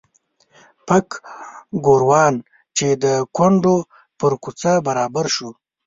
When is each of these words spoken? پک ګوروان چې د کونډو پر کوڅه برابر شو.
پک 0.87 1.07
ګوروان 1.85 2.35
چې 2.77 2.87
د 3.03 3.05
کونډو 3.35 3.77
پر 4.19 4.33
کوڅه 4.43 4.73
برابر 4.87 5.25
شو. 5.35 5.49